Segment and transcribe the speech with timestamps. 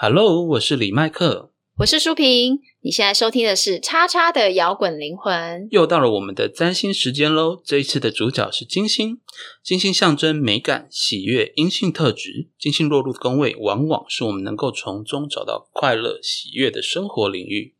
[0.00, 2.60] Hello，我是李麦克，我是舒平。
[2.82, 5.66] 你现在收听的是叉叉的摇滚灵魂。
[5.72, 7.60] 又到了我们的占星时间喽。
[7.64, 9.18] 这一次的主角是金星，
[9.60, 12.48] 金星象征美感、喜悦、阴性特质。
[12.56, 17.74] 金星落入的宫位，往往是我们能够从中找到快乐、喜悦的生活领域。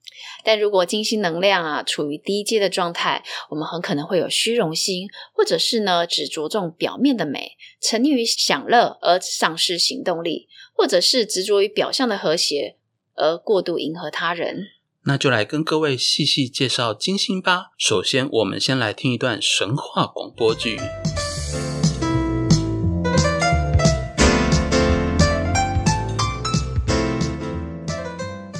[0.48, 12.76] 但如果金星能量啊处于低阶的状态，我们很可能会有虚荣心，或者是呢只着重表面的美，沉溺于享乐而丧失行动力，或者是执着于表象的和谐
[13.14, 14.68] 而过度迎合他人。
[15.04, 17.72] 那就来跟各位细细介绍金星吧。
[17.76, 20.78] 首先，我们先来听一段神话广播剧。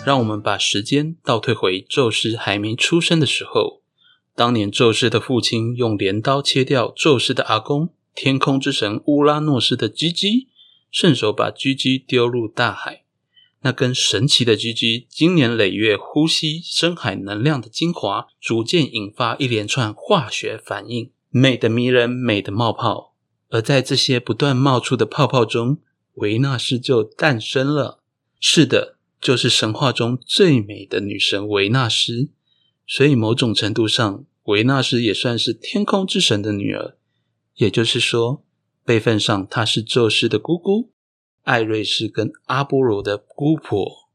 [0.08, 3.82] 让我们把时间倒退回宙斯还没出生的时候。
[4.34, 10.48] 当年，宙斯的父亲用镰刀切掉宙斯的阿公天空之神乌拉诺斯的鸡鸡，
[10.90, 13.02] 顺手把鸡鸡丢入大海。
[13.60, 23.12] 那根神奇的鸡鸡，经年累月呼吸深海能量的精华，逐渐引发一连串化学反应，美的迷人，美的冒泡。
[23.50, 25.76] 而在这些不断冒出的泡泡中，
[26.14, 28.00] 维纳斯就诞生了。
[28.40, 32.30] 是的，就是神话中最美的女神维纳斯。
[32.86, 36.96] 所以，某种程度上，维纳斯也算是天空之神的女儿。
[37.56, 38.42] 也就是说，
[38.84, 40.90] 辈分上她是宙斯的姑姑。
[41.42, 44.08] 艾瑞斯跟阿波罗的姑婆。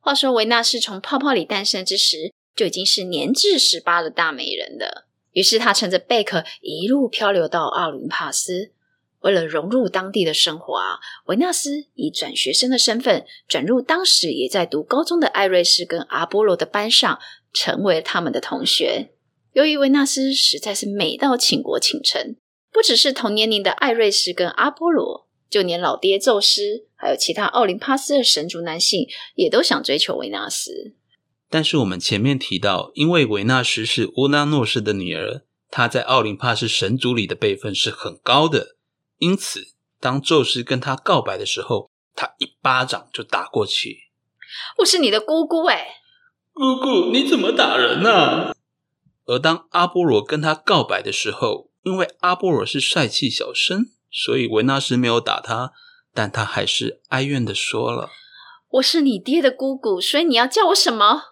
[0.00, 5.06] 话说，维纳斯从泡泡里诞生之时，就已经是年至十八的大美人了。
[5.32, 8.72] 于是，她乘着贝壳一路漂流到奥林帕斯。
[9.20, 17.18] 为了融入当地的生活啊，维纳斯以转学生的身份转入当时也在读高中的艾瑞斯跟阿波罗的班上，
[17.52, 19.10] 成为他们的同学。
[19.52, 22.36] 由于维纳斯实在是美到倾国倾城，
[22.72, 25.26] 不只是同年龄的艾瑞斯跟阿波罗。
[25.50, 30.92] 就连老爹宙斯，还有其他奥林帕斯的神族男性，也都想追求维纳斯。
[31.48, 35.40] 但是我们前面提到，因为维纳斯是乌拉诺斯的女儿，
[35.70, 38.76] 她在奥林帕斯神族里的辈分是很高的。
[39.18, 44.10] 因此，当宙斯跟他告白的时候，他一巴掌就打过去。
[44.78, 46.00] 我是你的姑姑哎，
[46.52, 48.54] 姑姑，你怎么打人呢、啊？
[49.26, 53.90] 而当阿波罗跟他告白的时候，因为阿波罗是帅气小生。
[54.10, 55.72] 所以维纳斯没有打他，
[56.14, 58.08] 但他还是哀怨的说了
[58.80, 61.22] ：“我是你爹的姑姑，所以你要叫我什么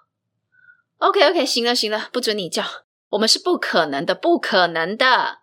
[0.98, 2.62] ？”OK OK，行了行了，不准你叫，
[3.08, 5.38] 我们是不可能的，不可能的。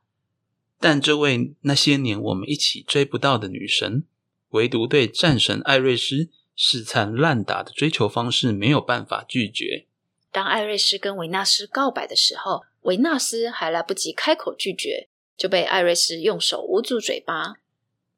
[0.84, 4.04] 但这位那些年我们一起追不到的女神，
[4.50, 9.86] 唯独对战神艾瑞斯死缠烂打的追求方式没有办法拒绝。
[10.30, 15.08] 当艾瑞斯跟维纳斯告白的时候，维纳斯还来不及开口拒绝。
[15.38, 17.56] 就被艾瑞斯用手捂住嘴巴，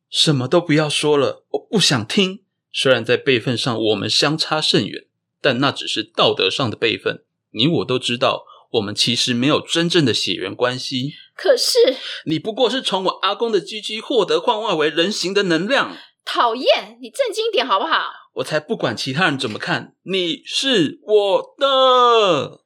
[0.09, 2.41] 什么都不要说了，我不想听。
[2.73, 5.05] 虽然在辈分上我们相差甚远，
[5.39, 7.23] 但那只是道德上的辈分。
[7.51, 11.13] 你我都知道，我们其实没有真正的血缘关系。
[11.35, 11.77] 可是，
[12.25, 15.97] 你不过是从我阿公的鸡鸡获得幻化为人形的能量。
[16.23, 18.05] 讨厌，你正经点好不好？
[18.35, 22.61] 我才不管其他人怎么看，你是我的。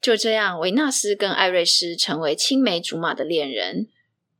[0.00, 3.88] 就这样，维纳斯跟艾瑞斯成为青梅竹马的恋人。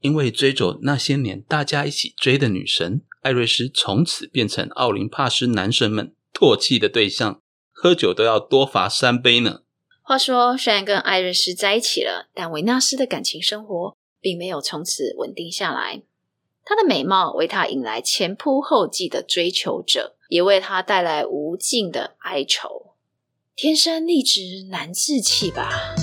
[0.00, 7.40] 因为追逐那些年大家一起追的女神，艾瑞斯从此变成奥林帕斯男神们唾弃的对象，
[7.70, 9.60] 喝酒都要多罚三杯呢。
[10.12, 16.02] 话说，虽然跟艾瑞斯在一起了，但维纳斯的感情生活并没有从此稳定下来。
[16.66, 22.92] 她的美貌为她引来前仆后继的追求者，也为她带来无尽的哀愁。
[23.56, 25.94] 天生丽质难自弃吧。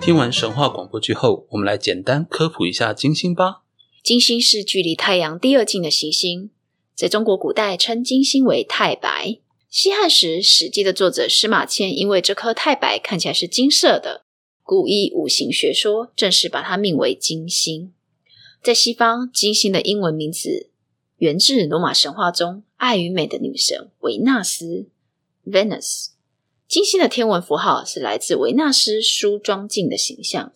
[0.00, 3.62] 听完神话广播剧后，我们来简单科普一下金星吧。
[4.04, 6.50] 金星是距离太阳第二近的行星，
[6.94, 9.38] 在中国古代称金星为太白。
[9.68, 14.24] 西汉时，《史记》的作者司马迁因为这颗太白看起来是金色的，
[14.62, 17.92] 故依五行学说，正式把它命为金星。
[18.62, 20.68] 在西方，金星的英文名字
[21.16, 24.88] 源自罗马神话中爱与美的女神维纳斯
[25.46, 26.08] （Venus）。
[26.68, 30.52] 金星的天文符号是来自维纳斯梳妆镜的形象。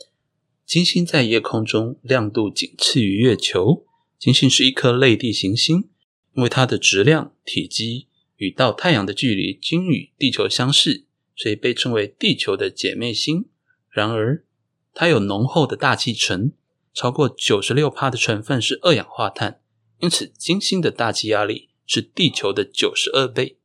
[0.66, 3.84] 金星在夜空中亮度仅次于月球。
[4.18, 5.88] 金星是一颗类地行星，
[6.36, 13.46] 因为它的质量、体积与到太阳的距离均与地球相似，所以被称为地球的姐妹星。
[13.90, 14.44] 然而，
[14.92, 16.52] 它有浓厚的大气层，
[16.92, 19.60] 超过九十六帕的成分是二氧化碳，
[20.00, 23.56] 因此金星的大气压力是地球的九十二倍。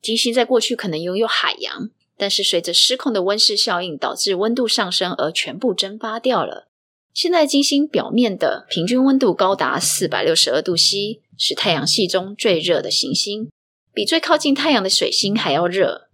[0.00, 6.68] 金星在过去可能拥有海洋，但是随着失控的温室效应导致温度上升而全部蒸发掉了。
[7.12, 13.50] 现在金星表面的平均温度高达四百六十二度 C，是太阳系中最热的行星，
[13.94, 16.10] 比最靠近太阳的水星还要热。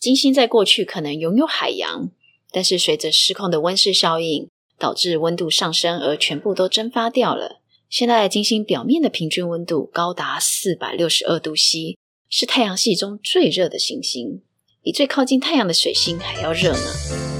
[0.00, 2.10] 金星在过去可能拥有海洋。
[2.52, 4.48] 但是随着失控的温室效应，
[4.78, 7.60] 导致温度上升而全部都蒸发掉了。
[7.90, 11.98] 现在金星表面的平均温度高达四百六十二度 C，
[12.28, 14.42] 是太阳系中最热的行星，
[14.82, 17.35] 比最靠近太阳的水星还要热呢。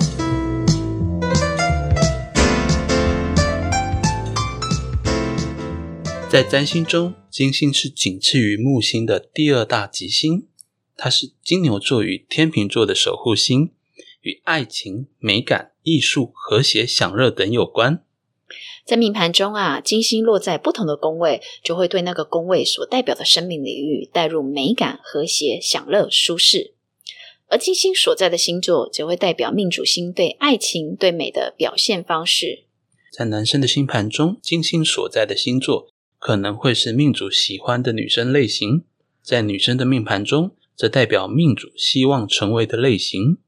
[6.37, 10.47] 在占星中，金星是仅次于木星的第二大吉星，
[10.95, 13.71] 它是金牛座与天秤座的守护星。
[14.21, 18.05] 与爱情、美感、艺术、和谐、享乐等有关。
[18.85, 26.75] 在命盘中啊，金星落在不同的宫位，就会对那个宫位所代表的生命领域带入美感、和谐、享乐、舒适。
[27.49, 32.65] 而金星所在的星座，则会代表命主星对爱情、对美的表现方式。
[33.11, 35.89] 在男生的星盘中，金星所在的星座
[36.27, 38.81] 可能会是命主喜欢的女生类型；
[39.23, 43.39] 在女生的命盘中，则代表命主希望成为的类型。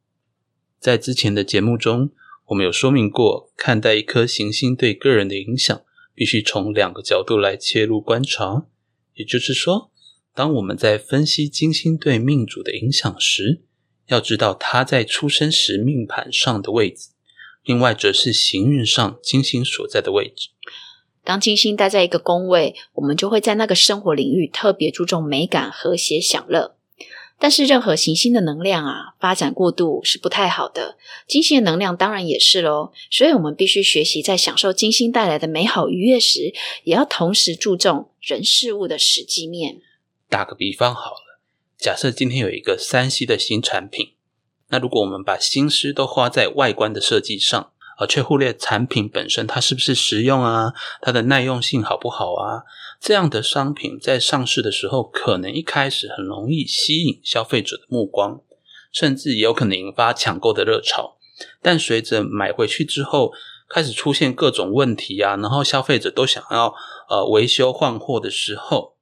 [0.79, 2.13] 在之前的节目中，
[2.47, 5.83] 我们有说明过，看待一颗行星对个人的影响，
[6.15, 8.69] 必须从两个角度来切入观察。
[9.15, 9.91] 也就是说，
[10.33, 13.63] 当我们在分析金星对命主的影响时，
[14.07, 17.09] 要知道它在出生时命盘上的位置；
[17.65, 20.51] 另外，则是行运上金星所在的位置。
[21.29, 26.75] 当金星待在一个宫位，我们就会在那个生活领域特别注重美感、和谐、享乐。
[27.39, 30.97] 但是任何行星的能量啊，发展过度是不太好的。
[31.27, 36.55] 金星的能量当然也是喽，所以我们必须学习在享受金星带来的美好愉悦时，
[36.85, 39.83] 也要同时注重人事物的实际面。
[40.31, 41.43] 打个比方好了，
[41.77, 44.15] 假设今天有一个三 C 的新产品，
[44.71, 50.73] 那如果我们把心思都花在外观的设计上，而却忽略产品本身它是不是实用啊，
[51.03, 52.63] 它的耐用性好不好啊？
[53.01, 58.41] 这样的商品在上市的时候，可能一开始很容易吸引消费者的目光，
[58.93, 61.17] 甚至也有可能引发抢购的热潮。
[61.63, 63.33] 但随着买回去之后，
[63.69, 66.75] 开始出现各种问题啊，然后消费者都想要
[67.09, 68.97] 呃维修换货的时候，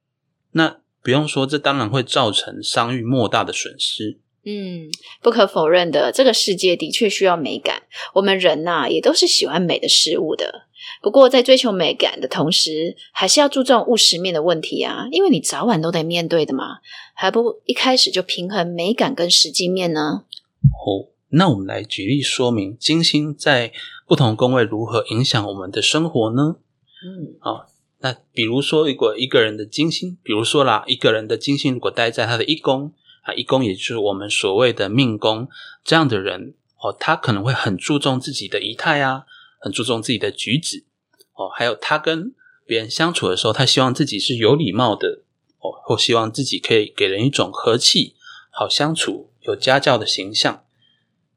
[0.51, 4.19] 那不用说，这当然会造成商誉莫大的损失。
[4.49, 4.87] 嗯，
[5.21, 7.83] 不可否认的，这个世界的确需要美感。
[8.13, 10.67] 我们人呐，也都是喜欢美的事物的。
[11.01, 16.77] 不过，在追求美感的同时，还是要注重务实面的问题啊，因为你早晚都得面对的嘛。
[17.13, 20.23] 还不一开始就平衡美感跟实际面呢？
[20.63, 23.73] 哦，那我们来举例说明金星在
[24.07, 26.55] 不同宫位如何影响我们的生活呢？
[27.03, 27.65] 嗯，好，
[27.99, 32.93] 那比如说，如果一个人的金星，比如说啦，一个人的金星如果待在他的一宫。
[33.27, 35.49] 啊，一宫也就是我们所谓的命宫，
[35.83, 39.25] 这样的人哦，他可能会很注重自己的仪态啊，
[39.59, 40.85] 很注重自己的举止
[41.33, 42.33] 哦，还有他跟
[42.65, 45.23] 别人相处的时候，他希望自己是有礼貌的
[45.59, 48.15] 哦，或希望自己可以给人一种和气、
[48.49, 50.63] 好相处、有家教的形象。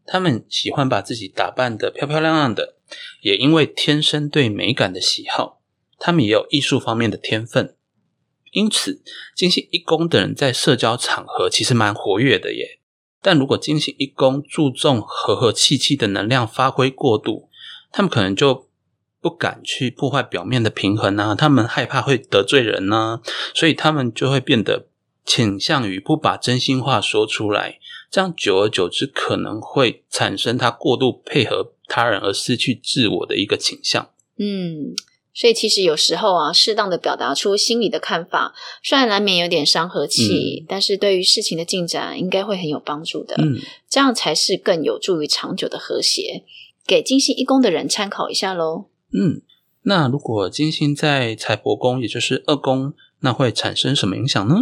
[0.06, 2.76] 他们喜欢把自己打扮的漂漂亮亮的，
[3.20, 5.60] 也因为天生对美感的喜好，
[5.98, 7.76] 他们也有艺术方面的天分。
[8.52, 9.00] 因此，
[9.36, 12.80] 金星一宫的人在社交场合其实蛮活跃的耶。
[13.22, 17.48] 但如果金星一宫注重和和气气的能量发挥过度，
[17.92, 18.66] 他们可能就
[19.20, 23.20] 不敢去破坏表面的平衡啊，他们害怕会得罪人呢，
[23.54, 24.88] 所以他们就会变得
[25.24, 27.78] 倾向于不把真心话说出来。
[28.10, 34.10] 这样久而久之，可能会产生他过度配合他人而失去自我的一个倾向。
[34.38, 34.96] 嗯。
[35.32, 43.36] 所以其实有时候啊，适当的表达出心里的看法，虽然难免有点伤和气，但是对于事情的进展应该会很有帮助的。
[43.38, 43.58] 嗯，
[43.88, 46.42] 这样才是更有助于长久的和谐。
[46.86, 48.86] 给金星一宫的人参考一下喽。
[49.12, 49.42] 嗯，
[49.82, 54.56] 那如果金星在财帛宫，也就是二宫，那会产生什么影响呢？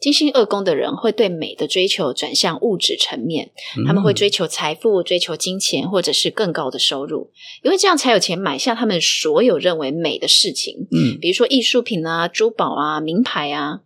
[0.00, 3.50] 金星二宫的人会对美的追求转向物质层面，
[3.86, 7.30] 他们会追求财富、追求金钱，或者是更高的收入，
[7.62, 10.86] 因为这样才有钱买下他们所有认为美的事情。
[10.92, 13.80] 嗯，比如说艺术品啊、珠宝啊、名牌啊。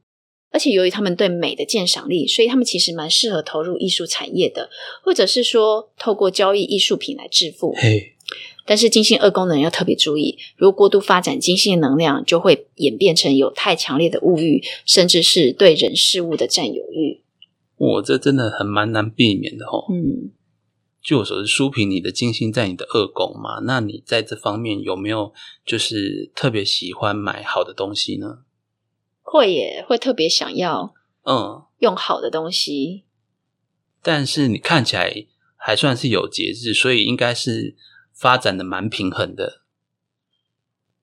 [0.54, 4.68] 而且由于他们对美的鉴赏力，所以他们其实蛮适合投入艺术产业的，
[5.02, 7.72] 或者是说透过交易艺术品来致富。
[7.74, 8.11] 嘿，
[8.64, 17.22] 但是金星二宫的人要特别注意，如果过度发展金星的能量，就会演变成有太强烈的物欲，甚至是对人事物的占有欲。
[17.76, 19.86] 我这真的很蛮难避免的吼。
[19.90, 20.30] 嗯，
[21.02, 25.32] 据我所知，书评你的金星在你的二宫嘛，那你在这方面有没有
[25.66, 28.38] 就是特别喜欢买好的东西呢？
[29.22, 33.02] 会耶，会特别想要嗯，用好的东西。
[34.00, 37.74] 但是你看起来还算是有节制，所以应该是
[38.22, 39.62] 发展的蛮平衡的。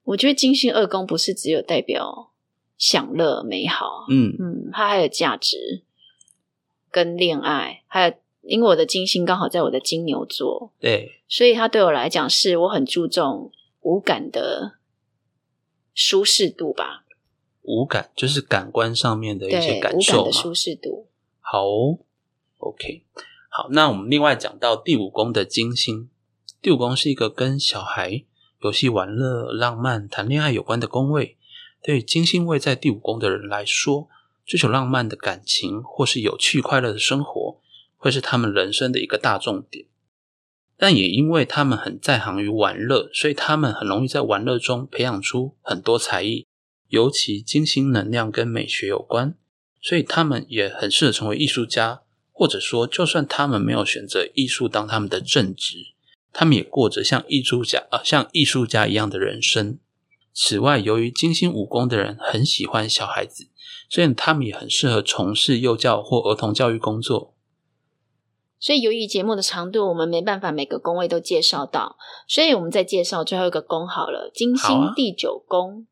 [0.04, 2.32] 我觉得金星二宫不是只有代表
[2.78, 4.34] 享乐美好，嗯。
[4.40, 5.84] 嗯，它还有价值
[6.90, 14.78] 跟恋爱，还有因为我的金星刚好在我的金牛座，对，所以它对我来讲是我很注重五感的
[15.94, 17.04] 舒适度吧，
[17.64, 21.08] 五感就是感官上面的一些感受的舒适度。
[21.42, 22.00] 好哦
[22.60, 23.04] ，OK，
[23.50, 26.10] 好，那我们另外讲到第五宫的金星，
[26.62, 28.26] 第五宫是一个跟小孩、
[28.62, 31.38] 游戏、玩乐、浪漫、谈恋爱有关的宫位。
[31.82, 34.10] 对金星位在第五宫的人来说，
[34.46, 37.62] 追求浪漫的感情或是有趣快乐的生活，
[37.96, 39.86] 会是他们人生的一个大重点。
[40.76, 46.46] 但也因为他们很在行于玩乐，所以他们很容易在玩乐中培养出很多才艺，
[46.90, 49.34] 尤其金星能量跟美学有关，
[49.82, 52.02] 所以他们也很适合成为艺术家，
[52.34, 55.94] 或者说，就算他们没有选择艺术当他们的正职，
[56.32, 59.80] 他们也过着像艺术家啊、像艺术家一样的人生。
[60.34, 63.50] 此外，由于金星武功的人很喜欢小孩子，
[63.90, 67.34] 所以他们也很适合从事幼教或儿童教育工作。
[68.60, 75.88] 所以由于节目的长度，我们没办法每个宫位都介绍到，所以我们再介绍最后一个宫好了，金星第九宫。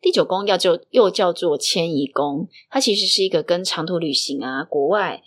[0.00, 5.22] 第九宫要就又叫做迁移宫，它其实是一个跟长途旅行啊、国外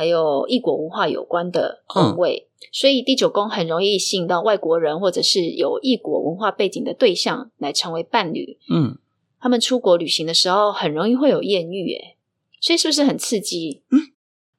[0.00, 8.56] 还有异国文化有关的宫位，所以第九宫很容易吸引到外国人或者是有异国文化背景的对象来成为伴侣。
[8.70, 8.96] 嗯，
[9.38, 12.16] 他们出国旅行的时候很容易会有艳遇，诶，
[12.62, 13.82] 所以是不是很刺激？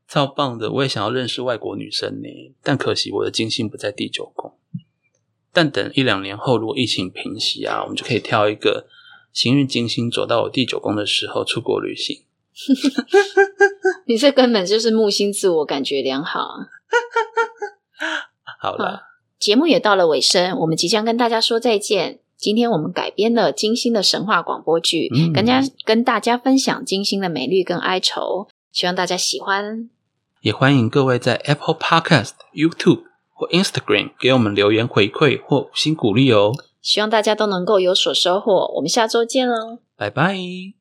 [0.07, 0.71] 超棒的！
[0.73, 2.29] 我也想要认识外国女生呢，
[2.61, 4.53] 但可惜我的金星不在第九宫。
[5.51, 8.85] 但等一两年后，如果疫情平息啊，我们就可以挑一个
[9.33, 12.25] 行运金星走到我第九宫的时候出国旅行。
[14.07, 16.67] 你这根本就是木星自我感觉良好啊。
[18.59, 19.03] 好了，
[19.39, 22.19] 节目也到了尾声，我们即将跟大家说再见。
[22.37, 29.89] 今天我们改编了金星的神话广播剧，嗯跟大家跟大家分享金星的美丽跟哀愁，希望大家喜欢。
[30.41, 33.03] 也欢迎各位在 Apple Podcast、YouTube
[33.33, 36.51] 或 Instagram 给我们留言回馈或五星鼓励哦。
[36.81, 38.73] 希望大家都能够有所收获。
[38.75, 39.77] 我们下周见喽！
[39.95, 40.80] 拜拜。